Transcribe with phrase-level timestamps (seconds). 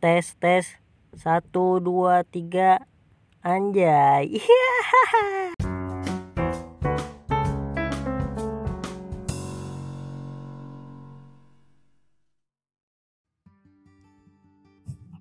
[0.00, 0.64] tes tes.
[1.12, 2.88] Satu dua tiga.
[3.44, 4.40] Anjay.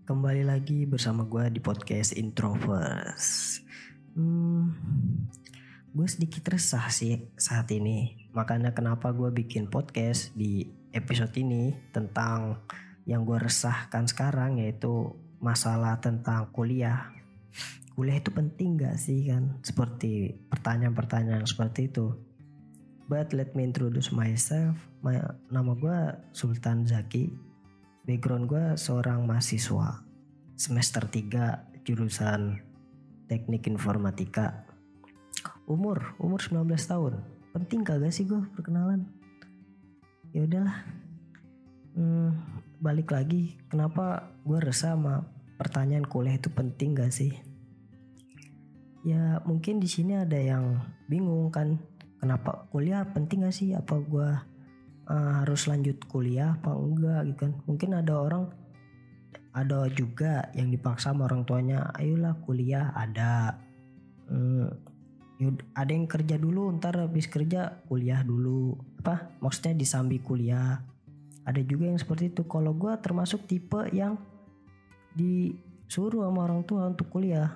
[0.07, 3.61] Kembali lagi bersama gue di podcast Introvers
[4.17, 4.65] hmm,
[5.93, 8.29] gue sedikit resah sih saat ini.
[8.33, 10.65] Makanya kenapa gue bikin podcast di
[10.97, 12.57] episode ini tentang
[13.07, 17.11] yang gue resahkan sekarang yaitu masalah tentang kuliah.
[17.95, 19.59] Kuliah itu penting gak sih kan?
[19.63, 22.15] Seperti pertanyaan-pertanyaan seperti itu.
[23.09, 24.77] But let me introduce myself.
[25.01, 25.17] My,
[25.49, 25.99] nama gue
[26.29, 27.27] Sultan Zaki.
[28.05, 30.05] Background gue seorang mahasiswa.
[30.53, 32.61] Semester 3 jurusan
[33.25, 34.69] teknik informatika.
[35.65, 37.13] Umur, umur 19 tahun.
[37.49, 39.09] Penting kagak sih gue perkenalan?
[40.29, 40.77] Ya udahlah.
[41.97, 42.37] Hmm,
[42.79, 45.27] balik lagi kenapa gue resah sama
[45.59, 47.35] pertanyaan kuliah itu penting gak sih?
[49.03, 50.79] Ya mungkin di sini ada yang
[51.11, 51.75] bingung kan
[52.23, 53.75] kenapa kuliah penting gak sih?
[53.75, 54.29] Apa gue
[55.11, 57.53] uh, harus lanjut kuliah apa enggak gitu kan?
[57.67, 58.47] Mungkin ada orang
[59.51, 63.59] ada juga yang dipaksa sama orang tuanya ayolah kuliah ada.
[64.31, 64.71] Hmm,
[65.75, 68.79] ada yang kerja dulu ntar habis kerja kuliah dulu.
[69.03, 69.35] Apa?
[69.43, 70.79] Maksudnya disambi kuliah
[71.45, 72.43] ada juga yang seperti itu.
[72.45, 74.19] Kalau gue termasuk tipe yang
[75.15, 77.55] disuruh sama orang tua untuk kuliah.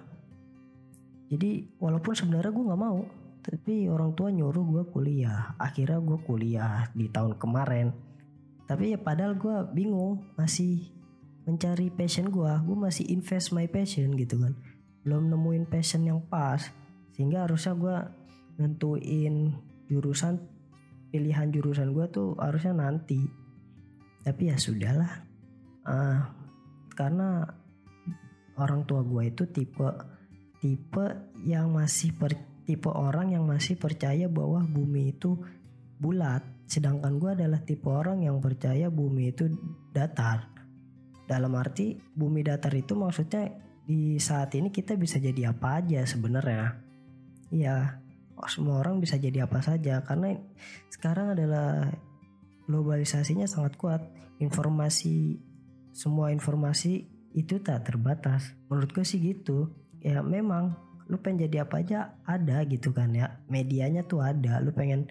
[1.29, 3.01] Jadi walaupun sebenarnya gue nggak mau
[3.43, 5.51] tapi orang tua nyuruh gue kuliah.
[5.59, 7.91] Akhirnya gue kuliah di tahun kemarin.
[8.63, 10.87] Tapi ya padahal gue bingung masih
[11.43, 14.55] mencari passion gue gue masih invest my passion gitu kan.
[15.03, 16.71] Belum nemuin passion yang pas.
[17.11, 17.97] Sehingga harusnya gue
[18.63, 19.51] nentuin
[19.91, 20.39] jurusan
[21.11, 23.42] pilihan jurusan gue tuh harusnya nanti
[24.23, 25.27] tapi ya sudahlah.
[25.83, 26.19] Uh,
[26.95, 27.43] karena
[28.55, 29.87] orang tua gue itu tipe
[30.63, 31.05] tipe
[31.43, 35.35] yang masih per, tipe orang yang masih percaya bahwa bumi itu
[35.99, 36.41] bulat.
[36.65, 39.51] Sedangkan gue adalah tipe orang yang percaya bumi itu
[39.91, 40.47] datar.
[41.27, 43.51] Dalam arti bumi datar itu maksudnya
[43.83, 46.79] di saat ini kita bisa jadi apa aja sebenarnya.
[47.51, 47.99] Iya
[48.47, 49.99] semua orang bisa jadi apa saja.
[50.03, 50.35] Karena
[50.87, 51.91] sekarang adalah
[52.67, 54.01] globalisasinya sangat kuat.
[54.39, 55.39] Informasi
[55.93, 58.53] semua informasi itu tak terbatas.
[58.69, 59.69] Menurut gue sih gitu.
[60.03, 60.75] Ya memang
[61.07, 63.39] lu pengen jadi apa aja ada gitu kan ya.
[63.49, 64.59] Medianya tuh ada.
[64.59, 65.09] Lu pengen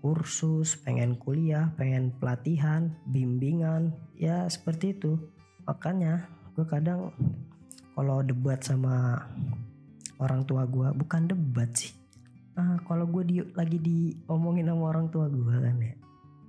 [0.00, 5.20] kursus, pengen kuliah, pengen pelatihan, bimbingan, ya seperti itu.
[5.68, 6.24] Makanya
[6.56, 7.12] gue kadang
[7.92, 9.28] kalau debat sama
[10.16, 11.92] orang tua gue, bukan debat sih.
[12.56, 15.94] Uh, kalau gue di, lagi diomongin sama orang tua gue kan ya,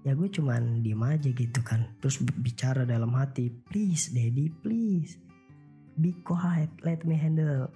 [0.01, 1.85] ya gue cuman diem aja gitu kan.
[2.01, 5.17] Terus bicara dalam hati please daddy please
[5.97, 7.69] be quiet let me handle.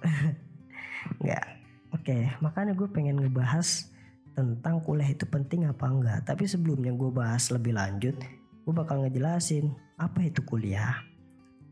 [1.22, 1.46] Nggak
[1.94, 3.88] oke okay, makanya gue pengen ngebahas
[4.36, 6.18] tentang kuliah itu penting apa enggak.
[6.26, 8.18] Tapi sebelumnya gue bahas lebih lanjut
[8.66, 10.98] gue bakal ngejelasin apa itu kuliah.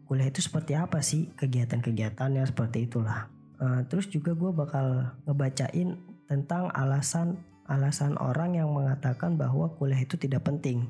[0.07, 3.27] Kuliah itu seperti apa sih kegiatan-kegiatannya seperti itulah.
[3.59, 5.99] Uh, terus juga gue bakal ngebacain
[6.31, 10.85] tentang alasan alasan orang yang mengatakan bahwa kuliah itu tidak penting.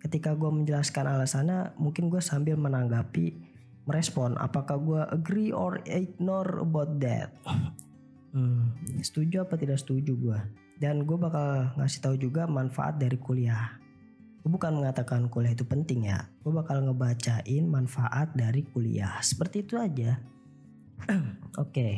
[0.00, 3.36] Ketika gue menjelaskan alasannya, mungkin gue sambil menanggapi,
[3.84, 7.36] merespon apakah gue agree or ignore about that.
[8.32, 8.72] Hmm,
[9.04, 10.40] setuju apa tidak setuju gue.
[10.80, 13.76] Dan gue bakal ngasih tahu juga manfaat dari kuliah.
[14.40, 16.24] Gue bukan mengatakan kuliah itu penting ya.
[16.40, 19.20] Gue bakal ngebacain manfaat dari kuliah.
[19.20, 20.16] Seperti itu aja.
[21.12, 21.20] Oke,
[21.60, 21.94] okay.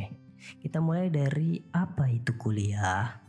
[0.59, 3.22] kita mulai dari apa itu kuliah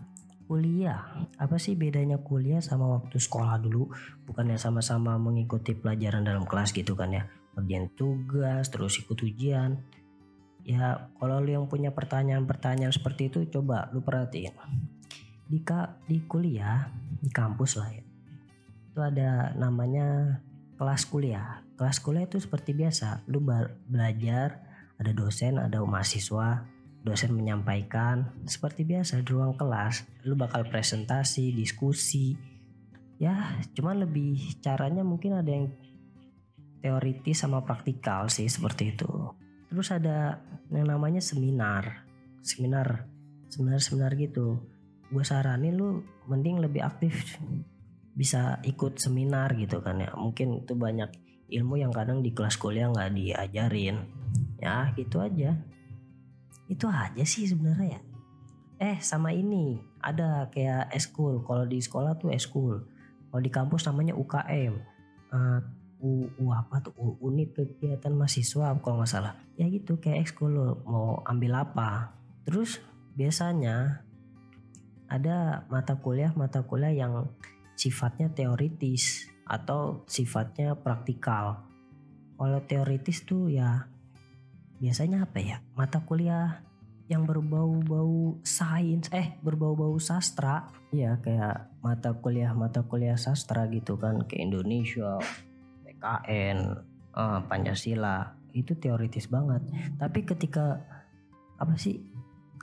[0.45, 1.27] kuliah?
[1.39, 3.91] Apa sih bedanya kuliah sama waktu sekolah dulu?
[4.27, 7.23] Bukannya sama-sama mengikuti pelajaran dalam kelas gitu kan ya?
[7.53, 9.79] Bagian tugas terus ikut ujian.
[10.63, 14.55] Ya kalau lu yang punya pertanyaan-pertanyaan seperti itu coba lu perhatiin.
[15.47, 16.87] Di ka, di kuliah
[17.19, 18.03] di kampus lah ya
[18.93, 20.37] itu ada namanya
[20.77, 21.65] kelas kuliah.
[21.73, 23.41] Kelas kuliah itu seperti biasa lu
[23.89, 24.61] belajar
[25.01, 26.61] ada dosen ada mahasiswa
[27.03, 32.33] dosen menyampaikan seperti biasa di ruang kelas lu bakal presentasi diskusi.
[33.19, 35.67] Ya cuman lebih caranya mungkin ada yang
[36.79, 39.11] teoritis sama praktikal sih seperti itu.
[39.67, 40.39] Terus ada
[40.71, 42.07] yang namanya seminar
[42.39, 43.07] seminar
[43.51, 44.63] seminar seminar gitu.
[45.11, 47.35] Gue saranin lu mending lebih aktif
[48.19, 50.15] bisa ikut seminar gitu kan ya.
[50.15, 51.11] Mungkin itu banyak
[51.51, 54.07] ilmu yang kadang di kelas kuliah nggak diajarin.
[54.63, 55.59] Ya gitu aja
[56.73, 58.01] itu aja sih sebenarnya ya.
[58.81, 59.77] Eh sama ini.
[60.03, 62.83] Ada kayak eskul kalau di sekolah tuh eskul
[63.33, 64.77] kalau di kampus namanya UKM
[65.33, 65.59] uh, eh,
[66.05, 66.93] U, U apa tuh?
[67.01, 69.33] U, unit kegiatan mahasiswa kalau nggak salah.
[69.57, 70.53] Ya gitu kayak ekskul
[70.85, 72.13] mau ambil apa?
[72.45, 72.77] Terus
[73.17, 74.05] biasanya
[75.09, 77.31] ada mata kuliah mata kuliah yang
[77.73, 81.65] sifatnya teoritis atau sifatnya praktikal.
[82.37, 83.89] Kalau teoritis tuh ya
[84.83, 85.63] biasanya apa ya?
[85.79, 86.59] Mata kuliah
[87.07, 90.67] yang berbau-bau sains eh berbau-bau sastra.
[90.91, 95.23] Ya kayak mata kuliah mata kuliah sastra gitu kan ke Indonesia
[95.87, 96.57] PKN
[97.15, 98.35] eh, Pancasila.
[98.51, 99.63] Itu teoritis banget.
[99.95, 100.83] Tapi ketika
[101.55, 102.03] apa sih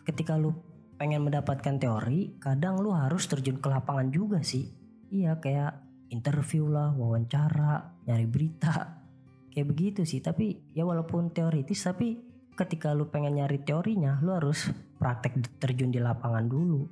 [0.05, 0.52] ketika lu
[1.00, 4.69] pengen mendapatkan teori kadang lu harus terjun ke lapangan juga sih.
[5.08, 5.72] Iya kayak
[6.12, 9.00] interview lah wawancara nyari berita
[9.50, 12.19] kayak begitu sih tapi ya walaupun teoritis tapi
[12.55, 14.70] ketika lu pengen nyari teorinya lu harus
[15.00, 16.87] praktek terjun di lapangan dulu.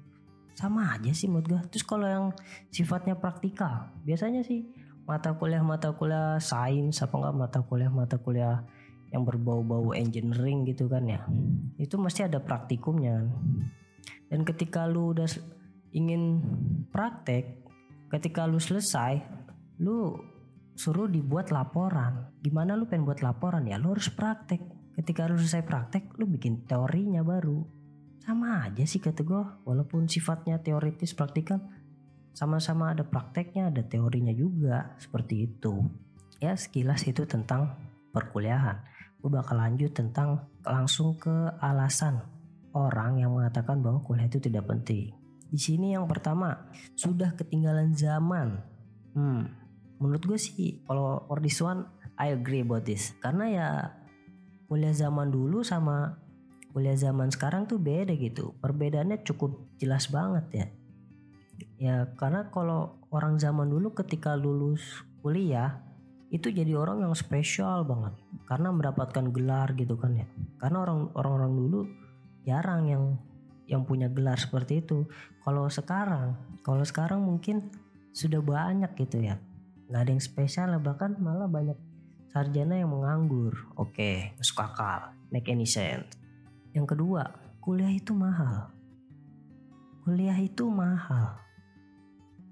[0.58, 2.26] Sama aja sih menurut gue terus kalau yang
[2.74, 4.66] sifatnya praktikal biasanya sih
[5.06, 8.66] mata kuliah mata kuliah sains apa enggak mata kuliah mata kuliah
[9.08, 11.22] yang berbau-bau engineering gitu kan ya.
[11.78, 13.24] Itu mesti ada praktikumnya
[14.28, 15.28] dan ketika lu udah
[15.92, 16.44] ingin
[16.92, 17.64] praktek
[18.12, 19.20] ketika lu selesai
[19.80, 20.20] lu
[20.78, 22.38] suruh dibuat laporan.
[22.38, 23.82] Gimana lu pengen buat laporan ya?
[23.82, 24.62] Lu harus praktek.
[24.94, 27.66] Ketika lu selesai praktek, lu bikin teorinya baru.
[28.22, 31.58] Sama aja sih kata gue, walaupun sifatnya teoritis praktikal,
[32.30, 35.82] sama-sama ada prakteknya, ada teorinya juga, seperti itu.
[36.38, 37.74] Ya sekilas itu tentang
[38.14, 38.78] perkuliahan.
[39.18, 42.22] Gue bakal lanjut tentang langsung ke alasan
[42.70, 45.10] orang yang mengatakan bahwa kuliah itu tidak penting.
[45.48, 48.62] Di sini yang pertama, sudah ketinggalan zaman.
[49.16, 49.48] Hmm,
[49.98, 51.86] menurut gue sih kalau for this one
[52.18, 53.14] I agree about this.
[53.22, 53.68] Karena ya
[54.66, 56.18] kuliah zaman dulu sama
[56.74, 58.58] kuliah zaman sekarang tuh beda gitu.
[58.58, 60.66] Perbedaannya cukup jelas banget ya.
[61.78, 64.82] Ya karena kalau orang zaman dulu ketika lulus
[65.22, 65.82] kuliah
[66.28, 68.18] itu jadi orang yang spesial banget.
[68.50, 70.26] Karena mendapatkan gelar gitu kan ya.
[70.58, 71.86] Karena orang orang dulu
[72.42, 73.04] jarang yang
[73.70, 75.06] yang punya gelar seperti itu.
[75.46, 76.34] Kalau sekarang
[76.66, 77.70] kalau sekarang mungkin
[78.10, 79.38] sudah banyak gitu ya
[79.88, 81.76] nggak ada yang spesial lah bahkan malah banyak
[82.28, 83.56] sarjana yang menganggur.
[83.74, 85.16] Oke okay, masuk akal.
[85.32, 86.14] Make any sense.
[86.76, 87.32] Yang kedua
[87.64, 88.68] kuliah itu mahal.
[90.04, 91.40] Kuliah itu mahal.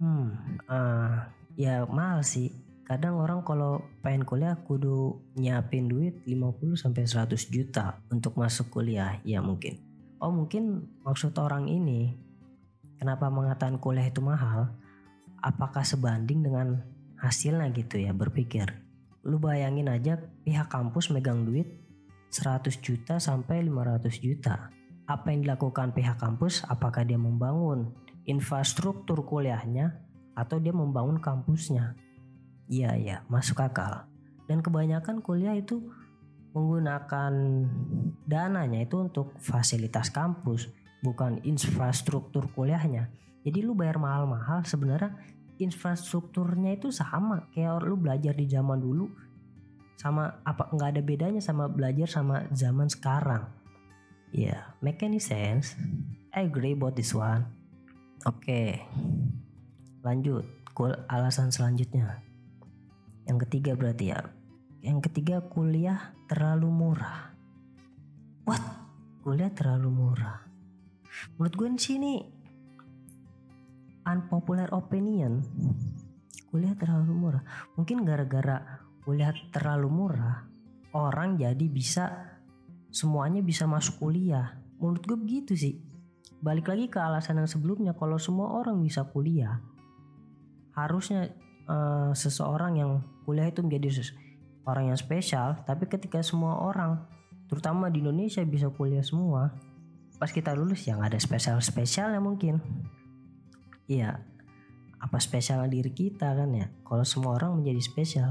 [0.00, 2.52] Hmm uh, ya mahal sih.
[2.86, 9.18] Kadang orang kalau pengen kuliah kudu nyiapin duit 50 sampai 100 juta untuk masuk kuliah
[9.26, 9.82] ya mungkin.
[10.22, 12.14] Oh mungkin maksud orang ini
[12.96, 14.70] kenapa mengatakan kuliah itu mahal?
[15.42, 18.68] Apakah sebanding dengan hasilnya gitu ya berpikir.
[19.26, 21.66] Lu bayangin aja pihak kampus megang duit
[22.30, 24.70] 100 juta sampai 500 juta.
[25.06, 26.66] Apa yang dilakukan pihak kampus?
[26.66, 27.94] Apakah dia membangun
[28.26, 30.02] infrastruktur kuliahnya
[30.34, 31.94] atau dia membangun kampusnya?
[32.66, 34.10] Iya ya, masuk akal.
[34.50, 35.82] Dan kebanyakan kuliah itu
[36.54, 37.32] menggunakan
[38.26, 40.72] dananya itu untuk fasilitas kampus,
[41.04, 43.10] bukan infrastruktur kuliahnya.
[43.46, 45.14] Jadi lu bayar mahal-mahal sebenarnya
[45.56, 49.08] infrastrukturnya itu sama kayak lu belajar di zaman dulu
[49.96, 53.48] sama apa nggak ada bedanya sama belajar sama zaman sekarang.
[54.30, 55.72] Ya yeah, make any sense?
[56.36, 57.48] I agree about this one.
[58.28, 58.68] Oke okay.
[60.04, 60.44] lanjut.
[60.76, 62.20] Kul alasan selanjutnya.
[63.24, 64.20] Yang ketiga berarti ya.
[64.84, 67.32] Yang ketiga kuliah terlalu murah.
[68.44, 68.60] What?
[69.24, 70.44] Kuliah terlalu murah.
[71.40, 72.12] Menurut gue di sini
[74.06, 75.42] unpopular opinion.
[76.48, 77.42] Kuliah terlalu murah.
[77.74, 80.46] Mungkin gara-gara kuliah terlalu murah
[80.96, 82.32] orang jadi bisa
[82.88, 84.56] semuanya bisa masuk kuliah.
[84.78, 85.82] Menurut gue begitu sih.
[86.40, 89.60] Balik lagi ke alasan yang sebelumnya kalau semua orang bisa kuliah
[90.76, 91.32] harusnya
[91.66, 94.12] uh, seseorang yang kuliah itu menjadi
[94.68, 97.00] orang yang spesial tapi ketika semua orang
[97.48, 99.56] terutama di Indonesia bisa kuliah semua
[100.20, 102.60] pas kita lulus yang ada spesial spesial ya mungkin
[103.86, 104.18] Iya,
[104.98, 106.66] apa spesial diri kita kan ya?
[106.82, 108.30] Kalau semua orang menjadi spesial,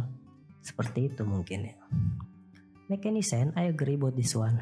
[0.60, 1.76] seperti itu mungkin ya.
[2.92, 3.56] Make any sense?
[3.56, 4.60] I agree about this one.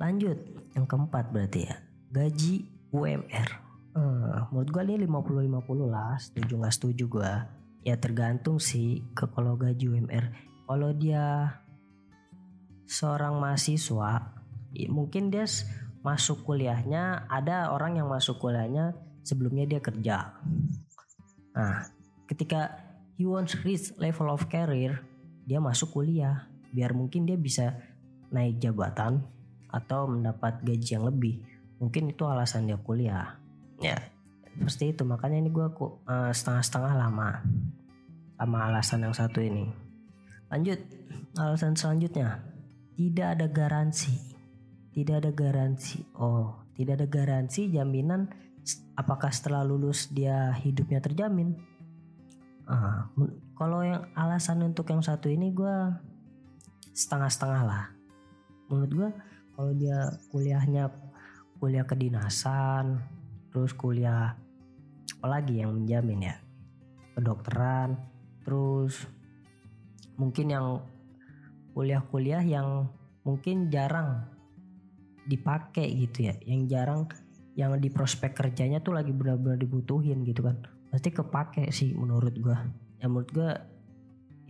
[0.00, 0.40] Lanjut,
[0.72, 1.76] yang keempat berarti ya,
[2.10, 3.50] gaji UMR.
[3.94, 7.32] Hmm, menurut gue ini 50-50 lah, setuju gak setuju gue.
[7.84, 10.34] Ya tergantung sih ke kalau gaji UMR.
[10.64, 11.60] Kalau dia
[12.88, 14.34] seorang mahasiswa,
[14.88, 15.44] mungkin dia
[16.00, 20.36] masuk kuliahnya, ada orang yang masuk kuliahnya sebelumnya dia kerja.
[21.56, 21.88] Nah,
[22.30, 22.78] ketika
[23.16, 25.00] he wants reach level of career,
[25.48, 27.74] dia masuk kuliah biar mungkin dia bisa
[28.30, 29.24] naik jabatan
[29.72, 31.42] atau mendapat gaji yang lebih.
[31.80, 33.40] Mungkin itu alasan dia kuliah.
[33.82, 33.98] Ya,
[34.60, 35.02] seperti itu.
[35.02, 37.42] Makanya ini gue uh, setengah-setengah lama
[38.44, 39.70] sama alasan yang satu ini.
[40.52, 40.78] lanjut
[41.40, 42.44] alasan selanjutnya
[42.94, 44.14] tidak ada garansi
[44.94, 48.30] tidak ada garansi oh tidak ada garansi jaminan
[48.96, 51.56] apakah setelah lulus dia hidupnya terjamin?
[52.64, 53.12] Ah,
[53.54, 55.76] kalau yang alasan untuk yang satu ini gue
[56.96, 57.84] setengah-setengah lah.
[58.72, 59.10] Menurut gue
[59.54, 59.98] kalau dia
[60.32, 60.88] kuliahnya
[61.60, 63.04] kuliah kedinasan
[63.52, 64.34] terus kuliah
[65.20, 66.36] apalagi yang menjamin ya?
[67.14, 68.00] Kedokteran
[68.44, 69.06] terus
[70.16, 70.66] mungkin yang
[71.74, 72.88] kuliah-kuliah yang
[73.26, 74.24] mungkin jarang
[75.24, 77.08] dipakai gitu ya yang jarang
[77.54, 80.58] yang di prospek kerjanya tuh lagi benar-benar dibutuhin gitu kan.
[80.90, 82.58] Pasti kepake sih menurut gua.
[82.98, 83.50] Ya menurut gua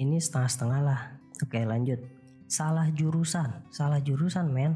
[0.01, 1.01] ini setengah-setengah lah.
[1.43, 2.01] Oke lanjut.
[2.49, 3.67] Salah jurusan.
[3.71, 4.75] Salah jurusan men.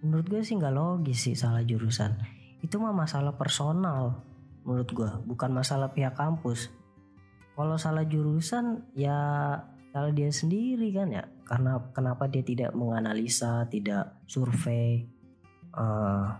[0.00, 2.16] Menurut gue sih nggak logis sih salah jurusan.
[2.64, 4.24] Itu mah masalah personal
[4.64, 6.72] menurut gue bukan masalah pihak kampus.
[7.56, 9.16] Kalau salah jurusan ya
[9.92, 11.24] salah dia sendiri kan ya.
[11.44, 15.04] Karena kenapa dia tidak menganalisa tidak survei
[15.76, 16.32] uh,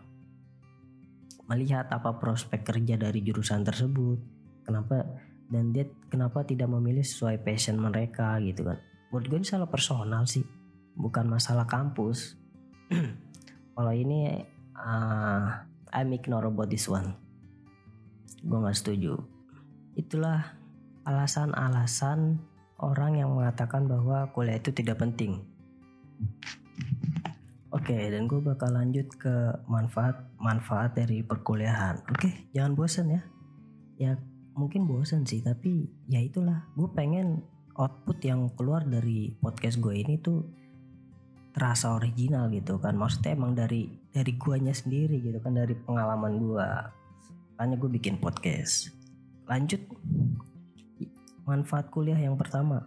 [1.51, 4.19] melihat apa prospek kerja dari jurusan tersebut.
[4.63, 5.03] Kenapa?
[5.51, 8.79] Dan dia kenapa tidak memilih sesuai passion mereka gitu kan.
[9.11, 10.47] Menurut gue ini salah personal sih
[10.95, 12.39] bukan masalah kampus.
[13.75, 14.47] Kalau ini
[14.79, 15.47] uh,
[15.91, 17.19] I'm ignore about this one.
[18.47, 19.19] Gue nggak setuju.
[19.99, 20.55] Itulah
[21.03, 22.39] alasan-alasan
[22.79, 25.51] orang yang mengatakan bahwa kuliah itu tidak penting
[27.81, 32.05] Oke, okay, dan gue bakal lanjut ke manfaat-manfaat dari perkuliahan.
[32.13, 33.23] Oke, okay, jangan bosen ya.
[33.97, 34.13] Ya
[34.53, 36.69] mungkin bosen sih, tapi ya itulah.
[36.77, 37.41] Gue pengen
[37.81, 40.45] output yang keluar dari podcast gue ini tuh
[41.57, 46.95] terasa original gitu kan maksudnya emang dari dari guanya sendiri gitu kan dari pengalaman gua
[47.59, 48.95] makanya gue bikin podcast
[49.51, 49.83] lanjut
[51.43, 52.87] manfaat kuliah yang pertama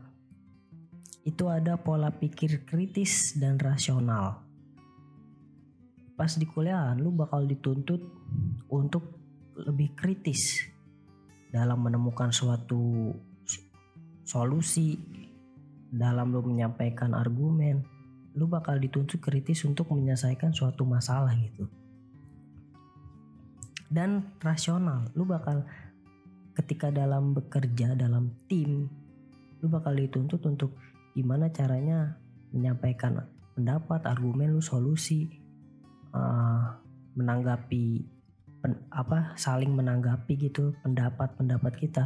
[1.27, 4.42] itu ada pola pikir kritis dan rasional
[6.13, 8.01] pas di kuliah lu bakal dituntut
[8.69, 9.17] untuk
[9.57, 10.61] lebih kritis
[11.53, 13.13] dalam menemukan suatu
[14.25, 14.97] solusi
[15.93, 17.85] dalam lu menyampaikan argumen
[18.33, 21.69] lu bakal dituntut kritis untuk menyelesaikan suatu masalah gitu.
[23.93, 25.61] Dan rasional lu bakal
[26.57, 28.89] ketika dalam bekerja dalam tim
[29.61, 30.73] lu bakal dituntut untuk
[31.13, 32.17] gimana caranya
[32.49, 33.21] menyampaikan
[33.53, 35.42] pendapat argumen lu solusi
[36.13, 36.77] uh,
[37.17, 38.05] menanggapi
[38.63, 42.03] pen, apa saling menanggapi gitu pendapat pendapat kita.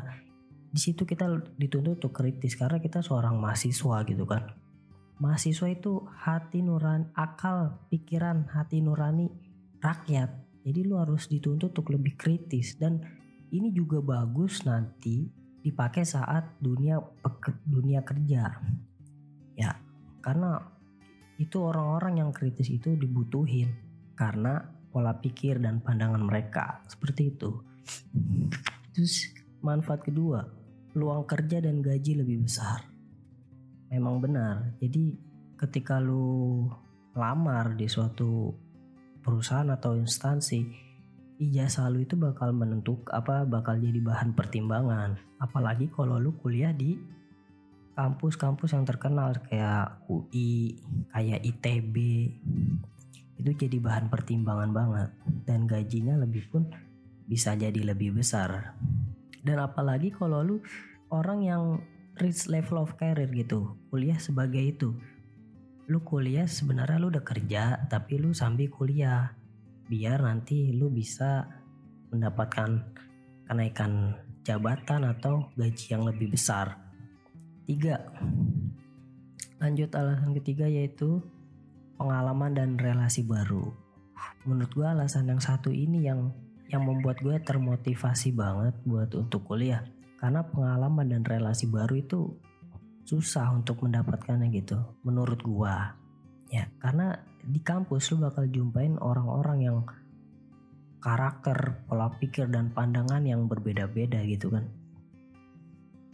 [0.68, 4.52] Di situ kita dituntut untuk kritis karena kita seorang mahasiswa gitu kan.
[5.18, 9.32] Mahasiswa itu hati nurani akal pikiran hati nurani
[9.82, 10.30] rakyat.
[10.68, 12.76] Jadi lu harus dituntut untuk lebih kritis.
[12.76, 13.00] Dan
[13.50, 15.24] ini juga bagus nanti
[15.64, 17.00] dipakai saat dunia
[17.64, 18.60] dunia kerja.
[19.56, 19.72] Ya
[20.20, 20.60] karena
[21.40, 23.87] itu orang-orang yang kritis itu dibutuhin
[24.18, 27.62] karena pola pikir dan pandangan mereka seperti itu
[28.92, 29.30] terus
[29.62, 30.44] manfaat kedua
[30.92, 32.98] peluang kerja dan gaji lebih besar
[33.92, 34.76] memang benar.
[34.80, 35.16] Jadi
[35.58, 36.68] ketika lu
[37.18, 38.54] lamar di suatu
[39.24, 40.62] perusahaan atau instansi,
[41.42, 45.18] ijazah lu itu bakal menentuk apa bakal jadi bahan pertimbangan.
[45.40, 46.96] Apalagi kalau lu kuliah di
[47.98, 50.78] kampus-kampus yang terkenal kayak UI,
[51.10, 51.96] kayak ITB.
[53.38, 55.10] Itu jadi bahan pertimbangan banget.
[55.46, 56.68] Dan gajinya lebih pun
[57.28, 58.74] bisa jadi lebih besar.
[59.44, 60.58] Dan apalagi kalau lu
[61.14, 61.64] orang yang
[62.18, 64.90] reach level of career gitu kuliah sebagai itu.
[65.88, 69.32] Lu kuliah sebenarnya lu udah kerja tapi lu sambil kuliah.
[69.88, 71.48] Biar nanti lu bisa
[72.12, 72.84] mendapatkan
[73.48, 76.80] kenaikan jabatan atau gaji yang lebih besar.
[77.68, 78.00] Tiga.
[79.60, 81.24] Lanjut alasan ketiga yaitu
[81.98, 83.74] pengalaman dan relasi baru.
[84.46, 86.32] Menurut gue alasan yang satu ini yang
[86.72, 89.84] yang membuat gue termotivasi banget buat untuk kuliah.
[90.18, 92.34] Karena pengalaman dan relasi baru itu
[93.08, 94.76] susah untuk mendapatkannya gitu
[95.08, 95.96] menurut gua.
[96.52, 99.78] Ya karena di kampus lu bakal jumpain orang-orang yang
[101.00, 104.68] karakter pola pikir dan pandangan yang berbeda-beda gitu kan.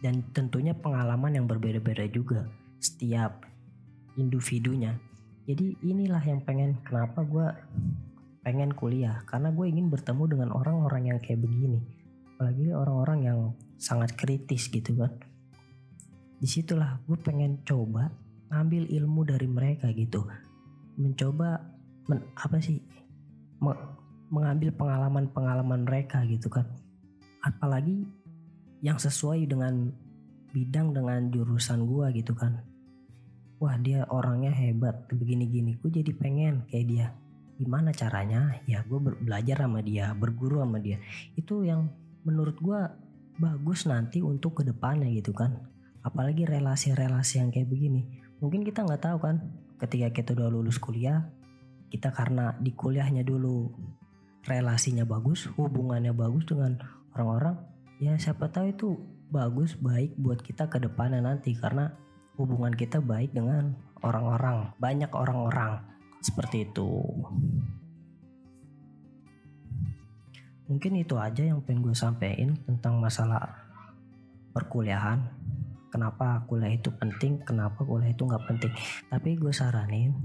[0.06, 2.46] Dan tentunya pengalaman yang berbeda-beda juga
[2.78, 3.48] setiap
[4.20, 4.94] individunya
[5.44, 7.52] jadi inilah yang pengen kenapa gua
[8.44, 9.24] pengen kuliah.
[9.26, 11.80] Karena gue ingin bertemu dengan orang-orang yang kayak begini.
[12.36, 13.40] Apalagi orang-orang yang
[13.80, 15.16] sangat kritis gitu kan.
[16.38, 18.12] Di situlah gue pengen coba
[18.52, 20.28] ngambil ilmu dari mereka gitu.
[21.00, 21.64] Mencoba
[22.12, 22.84] men, apa sih
[23.64, 23.74] me,
[24.28, 26.68] mengambil pengalaman-pengalaman mereka gitu kan.
[27.40, 28.04] Apalagi
[28.84, 29.88] yang sesuai dengan
[30.52, 32.73] bidang dengan jurusan gue gitu kan
[33.64, 35.80] wah dia orangnya hebat begini-gini.
[35.80, 37.08] Gue jadi pengen kayak dia.
[37.56, 38.60] Gimana caranya?
[38.68, 41.00] Ya gue belajar sama dia berguru sama dia.
[41.40, 41.88] Itu yang
[42.28, 42.82] menurut gue
[43.40, 45.64] bagus nanti untuk ke depannya gitu kan.
[46.04, 48.04] Apalagi relasi-relasi yang kayak begini.
[48.44, 49.40] Mungkin kita nggak tahu kan
[49.80, 51.24] ketika kita udah lulus kuliah
[51.88, 53.72] kita karena di kuliahnya dulu
[54.44, 56.76] relasinya bagus hubungannya bagus dengan
[57.16, 57.56] orang-orang
[58.02, 58.90] ya siapa tahu itu
[59.34, 61.58] bagus baik buat kita ke depannya nanti.
[61.58, 61.90] Karena
[62.38, 65.82] hubungan kita baik dengan orang-orang banyak orang-orang.
[66.24, 66.88] Seperti itu.
[70.72, 73.44] Mungkin itu aja yang pengen gue sampein tentang masalah
[74.56, 75.20] perkuliahan.
[75.92, 78.74] Kenapa kuliah itu penting kenapa kuliah itu nggak penting.
[79.12, 80.16] Tapi gue saranin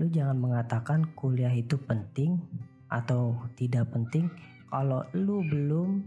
[0.00, 2.40] lu jangan mengatakan kuliah itu penting
[2.88, 4.28] atau tidak penting
[4.72, 6.00] kalau lu belum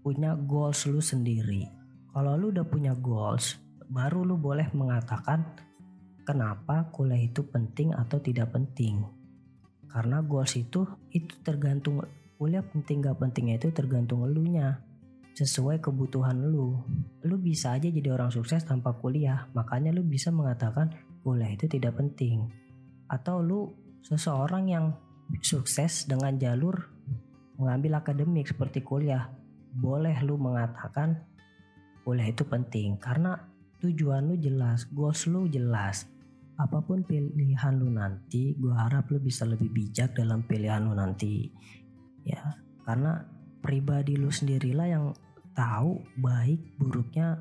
[0.00, 1.68] punya goals lu sendiri.
[2.10, 3.60] Kalau lu udah punya goals,
[3.90, 5.42] baru lu boleh mengatakan
[6.22, 9.02] kenapa kuliah itu penting atau tidak penting.
[9.90, 11.98] Karena goals itu itu tergantung
[12.38, 14.78] kuliah penting gak pentingnya itu tergantung elunya
[15.34, 16.78] sesuai kebutuhan lu.
[17.26, 20.94] Lu bisa aja jadi orang sukses tanpa kuliah, makanya lu bisa mengatakan
[21.26, 22.46] kuliah itu tidak penting.
[23.10, 23.74] Atau lu
[24.06, 24.94] seseorang yang
[25.42, 26.78] sukses dengan jalur
[27.58, 29.34] mengambil akademik seperti kuliah,
[29.74, 31.26] boleh lu mengatakan
[32.06, 33.49] kuliah itu penting karena
[33.80, 36.04] tujuan lu jelas, goals lu jelas.
[36.60, 41.48] Apa pun pilihan lu nanti, gue harap lu bisa lebih bijak dalam pilihan lu nanti.
[42.20, 43.24] Ya, karena
[43.64, 45.04] pribadi lu sendirilah yang
[45.56, 47.40] tahu baik buruknya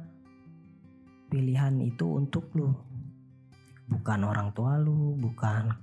[1.28, 2.72] pilihan itu untuk lu.
[3.92, 5.76] Bukan orang tua lu, bukan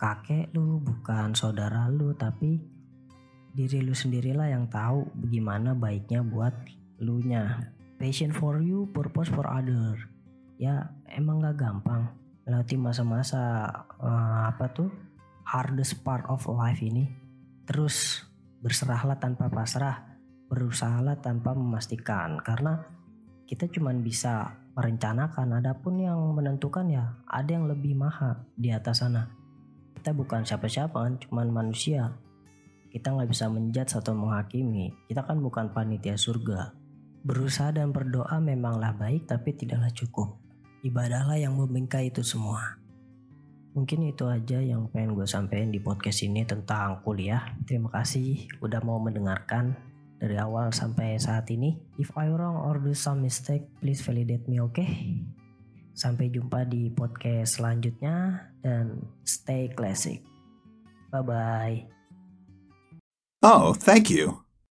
[0.00, 2.56] kakek lu, bukan saudara lu, tapi
[3.52, 6.56] diri lu sendirilah yang tahu bagaimana baiknya buat
[7.04, 7.74] lu nya
[8.04, 9.96] passion for you purpose for other.
[10.60, 12.12] Ya emang gak gampang.
[12.44, 13.64] Melewati masa-masa
[13.96, 14.92] uh, apa tuh
[15.48, 17.08] hardest part of life ini.
[17.64, 18.20] Terus
[18.60, 20.20] berserahlah tanpa pasrah
[20.52, 22.44] berusahalah tanpa memastikan.
[22.44, 22.84] Karena
[23.48, 29.32] kita cuma bisa merencanakan adapun yang menentukan ya ada yang lebih maha di atas sana.
[29.96, 32.12] Kita bukan siapa-siapa kan cuman manusia.
[32.92, 34.92] Kita nggak bisa menjudge atau menghakimi.
[35.08, 36.83] Kita kan bukan panitia surga.
[37.24, 40.36] Berusaha dan berdoa memanglah baik tapi tidaklah cukup.
[40.84, 42.76] Ibadahlah yang membingkai itu semua.
[43.72, 47.56] Mungkin itu aja yang pengen gue sampaikan di podcast ini tentang kuliah.
[47.64, 49.72] Terima kasih udah mau mendengarkan
[50.20, 51.80] dari awal sampai saat ini.
[51.98, 54.76] If I wrong or do some mistake, please validate me, oke?
[54.76, 55.18] Okay?
[55.96, 60.20] Sampai jumpa di podcast selanjutnya dan stay classic.
[61.08, 61.78] Bye bye.
[63.40, 64.43] Oh, thank you.